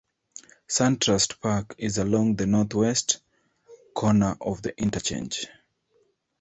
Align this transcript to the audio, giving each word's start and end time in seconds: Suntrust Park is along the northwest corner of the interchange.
Suntrust 0.67 1.39
Park 1.41 1.75
is 1.77 1.99
along 1.99 2.35
the 2.37 2.47
northwest 2.47 3.19
corner 3.93 4.35
of 4.41 4.59
the 4.63 4.75
interchange. 4.81 5.45